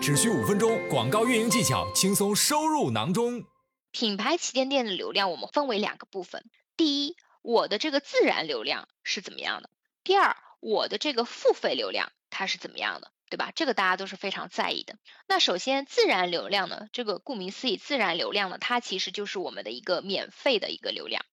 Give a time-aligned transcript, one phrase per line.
[0.00, 3.44] 只需五分钟，广告运营技巧轻松收入囊中。
[3.90, 6.44] 品牌旗舰店的流量我们分为两个部分，
[6.76, 9.70] 第一，我的这个自然流量是怎么样的？
[10.04, 13.10] 第二，我的这个付费流量它是怎么样的？
[13.28, 13.50] 对吧？
[13.56, 14.96] 这个大家都是非常在意的。
[15.26, 21.24] 那首先，自然流量呢，这个顾名思义，自然流量呢，它其实就是我们的一个免费的一个流量。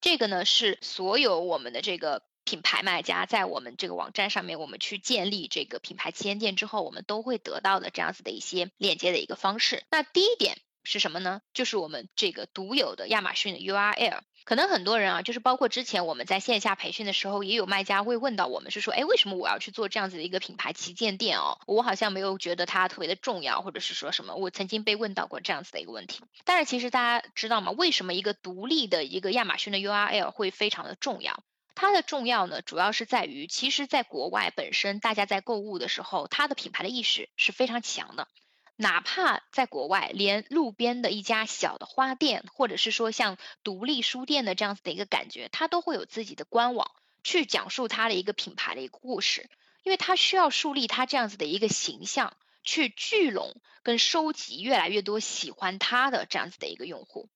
[0.00, 2.22] 这个呢，是所有我们的这个
[2.52, 9.84] 品牌卖家在我们这个网站上面，我们去建立这个品牌旗舰店之后，我们都会得到的这样子的一些链接的一个方式。
[9.90, 10.58] 那第一点。
[10.84, 11.42] 是什么呢？
[11.54, 14.18] 就是我们这个独有的亚马逊的 URL。
[14.42, 21.60] 可能很多人啊，就是包括之前我们在线下培训的时候，也有卖家会问到我们，是说，哎，为什么我要去做这样子的一个品牌旗舰店哦？
[21.68, 24.34] 我好像没有觉得它特别的重要，或者是说什么？
[24.34, 26.24] 我曾经被问到过这样子的一个问题。
[26.44, 27.70] 但是其实大家知道吗？
[27.70, 31.44] 为什么一个独立的一个亚马逊的 URL 会非常的重要？
[31.74, 38.28] 它的重要呢，主要是在于，其实在国外本身，大家在购物的时候，它的品牌的意识是非常强的。
[38.76, 46.90] 哪怕在国外，连路边的一家小的花店，或者是说像独立书店的这样子的一个感觉，它都会有自己的官网
[47.22, 49.48] 去讲述它的一个品牌的一个故事，
[49.84, 57.28] 因为它需要树立它这样子的一个形象，去聚拢跟收集越来越多喜欢它的这样子的一个用户。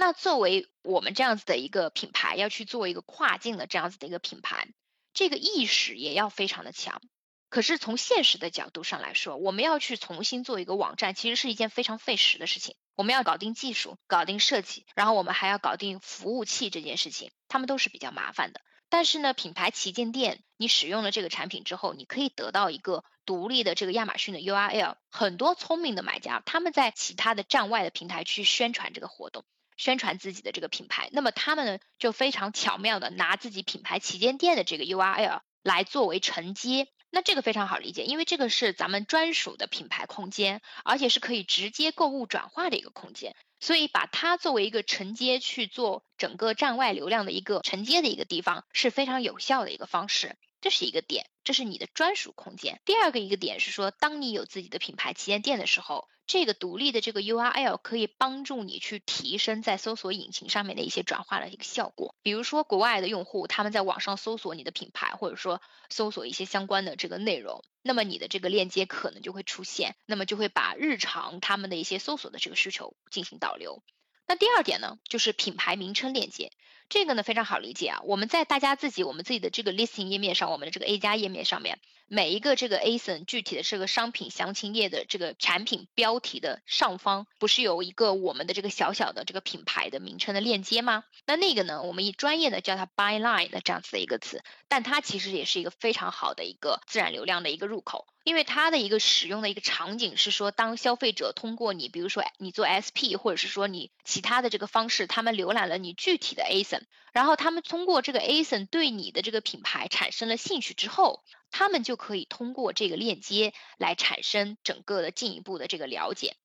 [0.00, 4.66] 那作为我们这样子的一个品牌，要去做一个跨境的这样子的一个品牌，
[5.12, 7.02] 这个意识也要非常的强。
[7.50, 12.76] 可是从现实的角度上来说，我们要去重新做一个网站，其实是一件非常费时的事情。
[12.96, 18.62] 我们要搞定技术，搞定设计，然后我们还要搞定服务器这件事情，他们都是比较麻烦的。
[18.88, 24.94] 但是呢，品牌旗舰店，你使用了这个产品之后，你可以得到一个独立的这个亚马逊的 URL。
[25.10, 29.44] 很多聪明的买家，他们在其他的站外的平台去宣传这个活动，
[29.80, 36.86] 宣传自己的这个品牌，那么他们呢就非常巧妙的拿自己品牌旗舰店的这个 URL 来作为承接。
[37.08, 50.36] 那这个非常好理解，因为这个是咱们专属的品牌空间，而且是可以直接购物转化的一个空间，所以把它作为一个承接去做整个站外流量的一个承接的一个地方，是非常有效的一个方式。
[50.60, 52.80] 这是一个点，这是你的专属空间。
[52.84, 62.14] 第二个一个点是说，当你有自己的品牌旗舰店的时候，这个独立的这个 URL 可以帮助你去提升在搜索引擎上面的一些转化的一个效果。
[62.22, 73.82] 比如说，国外的用户他们在网上搜索你的品牌，或者说搜索一些相关的这个内容，那么你的这个链接可能就会出现，那么就会把日常他们的一些搜索的这个需求进行导流。
[74.28, 76.52] 那第二点呢，就是品牌名称链接。
[76.90, 81.78] 这个呢非常好理解啊，我们在大家自己我们自己的这个 listing 页面上，我们的这个 A 加页面上面，
[82.08, 91.04] 每一个这个 ASIN 具体的这个商品详情页的这个产品标题的上方，不是有一个我们的这个小小的这个品牌的名称的链接吗？
[91.26, 98.08] 那那个呢，我们以专业的叫它 byline 的这样子的一个词，但它其实也是一个非常好的一个自然流量的一个入口。
[98.22, 106.79] 因为它的一个使用的一个场景是说，当消费者通过你，比如说你做 SP，或者是说你其他的这个方式，他们浏览了你具体的 ASIN，
[107.12, 116.36] 然后他们通过这个 ASIN 对你的这个品牌产生了兴趣之后，他们就可以通过这个链接来产生整个的进一步的这个了解。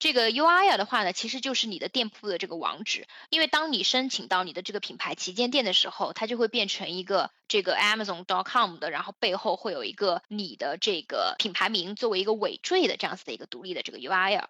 [0.00, 14.46] 这个 URL 的话呢，其实就是你的店铺的这个网址，因为当你申请到你的这个品牌旗舰店的时候，它就会变成一个这个 Amazon.com 的，然后背后会有一个你的这个品牌名作为一个尾缀的这样子的一个独立的这个 URL。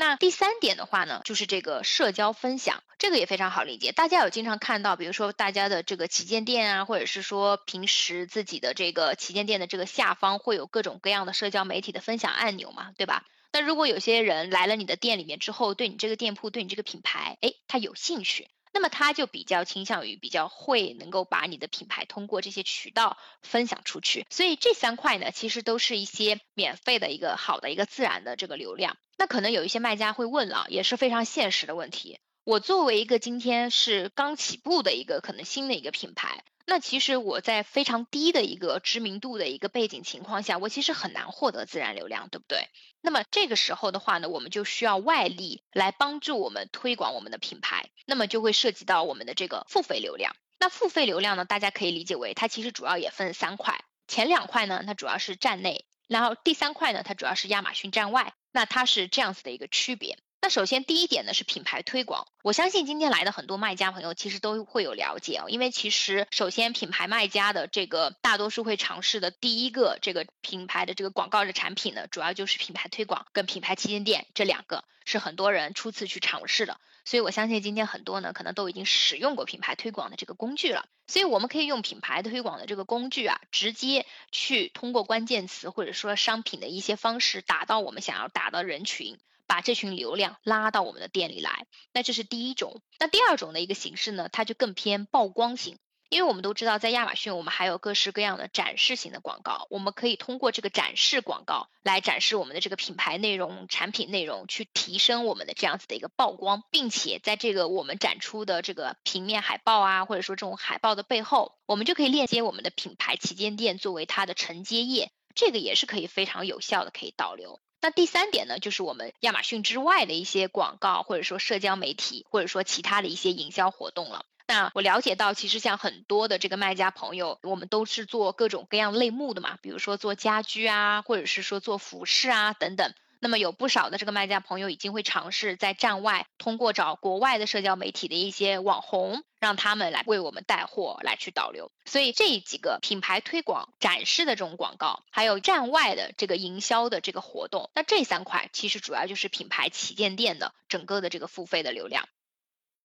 [0.00, 3.90] 那第三点的话呢，就是这个社交分享，这个也非常好理解。
[3.90, 13.24] 大家有经常看到，比如说大家的这个旗舰店啊，或者是说平时自己的这个旗舰店的这个下方会有各种各样的社交媒体的分享按钮嘛，对吧？
[13.52, 18.46] 那如果有些人来了你的店里面之后，对你这个店铺、对你这个品牌，哎，他有兴趣，
[18.78, 24.24] 那么他就比较倾向于比较会能够把你的品牌通过这些渠道分享出去。
[24.30, 28.96] 所以这三块呢，其实都是一些免费的一个好的一个自然的这个流量。
[29.16, 32.20] 那可能有一些卖家会问了，也是非常现实的问题。
[32.44, 36.44] 我作为一个今天是刚起步的一个可能新的一个品牌。
[36.64, 42.68] 那其实我在非常低的一个知名度的一个背景情况下，我其实很难获得自然流量，对不对？
[43.00, 50.34] 那么这个时候的话呢，我们就需要外力来帮助我们推广我们的品牌，那么就会涉及到我们的这个付费流量。
[50.58, 60.18] 那付费流量呢，大家可以理解为它其实主要也分三块，前两块呢，它主要是站内，然后第三块呢，它主要是亚马逊站外，那它是这样子的一个区别。
[60.40, 76.80] 那首先第一点呢是品牌推广，我相信今天来的很多卖家朋友其实都会有了解哦，因为其实首先品牌卖家的这个大多数会尝试的第一个这个品牌的这个广告的产品呢，主要就是品牌推广跟品牌旗舰店这两个是很多人初次去尝试的。
[77.08, 80.84] 所以我相信今天很多呢，可能都已经使用过品牌推广的这个工具了。
[81.06, 89.16] 所以我们可以用品牌推广的这个工具啊，直接去通过关键词或者说商品的一些方式，打到我们想要打的人群，
[89.46, 91.66] 把这群流量拉到我们的店里来。
[91.94, 92.82] 那这是第一种。
[93.00, 95.78] 那第二种的一个形式呢，它就更偏曝光型。
[96.10, 117.60] 因为我们都知道，在亚马逊，我们还有各式各样的展示型的广告，我们可以通过这个展示广告来展示我们的这个品牌内容、产品内容，去提升我们的这样子的一个曝光，并且在这个我们展出的这个平面海报啊，或者说这种海报的背后，我们就可以链接我们的品牌旗舰店作为它的承接页，这个也是可以非常有效的可以导流。
[117.82, 124.24] 那第三点呢，就是我们亚马逊之外的一些广告，或者说社交媒体，或者说其他的一些营销活动了。
[124.48, 132.94] 那我了解到，其实像很多的这个卖家朋友，我们都是做各种各样类目的嘛，比如说做家居啊，或者是说做服饰啊等等。
[133.20, 141.70] 那么有不少的这个卖家朋友已经会尝试在站外，通过找国外的社交媒体的一些网红，让他们来为我们带货，来去导流。
[141.84, 152.08] 所以这几个品牌推广展示的这种广告，还有站外的这个营销的这个活动，那这三块其实主要就是品牌旗舰店的整个的这个付费的流量。